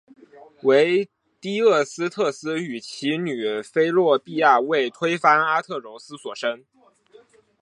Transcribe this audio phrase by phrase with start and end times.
[0.63, 1.07] 为
[1.39, 6.65] 堤厄斯忒斯与其女菲洛庇亚为推翻阿特柔斯所生。